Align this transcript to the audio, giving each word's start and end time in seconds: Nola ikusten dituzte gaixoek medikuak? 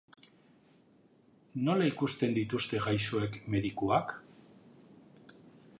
Nola 1.67 1.89
ikusten 1.91 2.33
dituzte 2.39 2.81
gaixoek 2.87 3.39
medikuak? 3.57 4.17